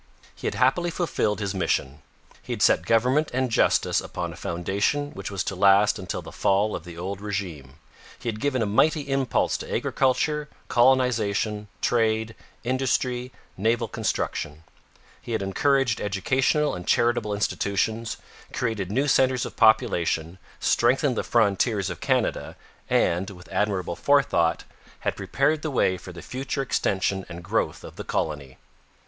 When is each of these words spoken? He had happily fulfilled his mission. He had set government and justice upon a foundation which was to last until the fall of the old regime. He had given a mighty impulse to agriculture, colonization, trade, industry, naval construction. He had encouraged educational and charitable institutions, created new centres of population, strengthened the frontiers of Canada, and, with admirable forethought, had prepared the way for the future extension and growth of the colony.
He 0.33 0.47
had 0.47 0.55
happily 0.55 0.89
fulfilled 0.89 1.39
his 1.39 1.53
mission. 1.53 2.01
He 2.41 2.53
had 2.53 2.63
set 2.63 2.87
government 2.87 3.29
and 3.35 3.51
justice 3.51 4.01
upon 4.01 4.33
a 4.33 4.35
foundation 4.35 5.11
which 5.11 5.29
was 5.29 5.43
to 5.43 5.55
last 5.55 5.99
until 5.99 6.23
the 6.23 6.31
fall 6.31 6.75
of 6.75 6.85
the 6.85 6.97
old 6.97 7.21
regime. 7.21 7.73
He 8.17 8.27
had 8.27 8.39
given 8.39 8.63
a 8.63 8.65
mighty 8.65 9.01
impulse 9.01 9.57
to 9.57 9.71
agriculture, 9.71 10.49
colonization, 10.69 11.67
trade, 11.83 12.33
industry, 12.63 13.31
naval 13.55 13.87
construction. 13.87 14.63
He 15.21 15.33
had 15.33 15.43
encouraged 15.43 16.01
educational 16.01 16.73
and 16.73 16.87
charitable 16.87 17.35
institutions, 17.35 18.17
created 18.53 18.91
new 18.91 19.07
centres 19.07 19.45
of 19.45 19.55
population, 19.55 20.39
strengthened 20.59 21.15
the 21.15 21.23
frontiers 21.23 21.91
of 21.91 21.99
Canada, 22.01 22.55
and, 22.89 23.29
with 23.29 23.47
admirable 23.49 23.95
forethought, 23.95 24.63
had 25.01 25.15
prepared 25.15 25.61
the 25.61 25.69
way 25.69 25.95
for 25.95 26.11
the 26.11 26.23
future 26.23 26.63
extension 26.63 27.23
and 27.29 27.43
growth 27.43 27.83
of 27.83 27.97
the 27.97 28.03
colony. 28.03 28.57